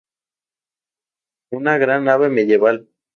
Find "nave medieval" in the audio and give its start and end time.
2.05-2.87